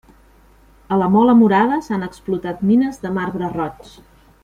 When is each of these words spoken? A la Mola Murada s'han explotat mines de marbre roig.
A 0.95 0.99
la 1.01 1.09
Mola 1.17 1.35
Murada 1.43 1.79
s'han 1.89 2.07
explotat 2.09 2.65
mines 2.73 3.01
de 3.07 3.13
marbre 3.23 3.51
roig. 3.57 3.97